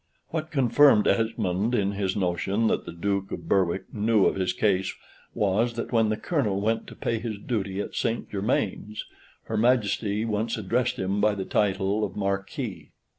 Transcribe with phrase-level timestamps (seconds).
[0.29, 4.95] What confirmed Esmond in his notion that the Duke of Berwick knew of his case
[5.35, 8.27] was, that when the Colonel went to pay his duty at St.
[8.31, 9.05] Germains,
[9.43, 12.89] her Majesty once addressed him by the title of Marquis.